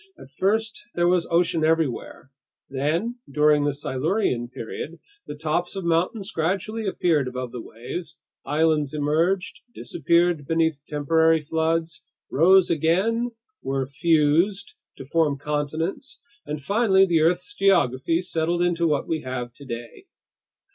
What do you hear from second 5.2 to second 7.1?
the tops of mountains gradually